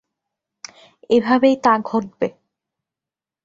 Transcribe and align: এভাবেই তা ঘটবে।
এভাবেই 1.09 1.55
তা 1.63 1.73
ঘটবে। 1.83 2.27